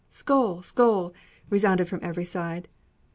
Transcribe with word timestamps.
"Skoal! 0.09 0.63
skoal!" 0.63 1.13
resounded 1.51 1.87
from 1.87 1.99
every 2.01 2.25
side. 2.25 2.67